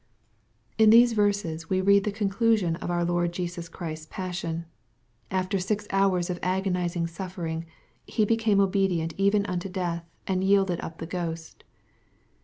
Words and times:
In 0.79 0.89
these 0.89 1.13
verses 1.13 1.69
we 1.69 1.79
read 1.79 2.05
the 2.05 2.11
conclusion 2.11 2.75
of 2.77 2.89
our 2.89 3.05
Lord 3.05 3.31
Jesus 3.31 3.69
Christ's 3.69 4.07
passion. 4.09 4.65
After 5.29 5.59
six 5.59 5.85
hours 5.91 6.27
of 6.31 6.39
agonizing 6.41 7.05
suffering, 7.05 7.67
He 8.07 8.25
became 8.25 8.59
obedient 8.59 9.13
even 9.19 9.45
unto 9.45 9.69
death, 9.69 10.03
and" 10.25 10.43
yielded 10.43 10.81
up 10.81 10.97
the 10.97 11.05
ghost." 11.05 11.63